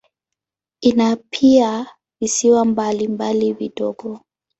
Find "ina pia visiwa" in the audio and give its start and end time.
0.81-2.65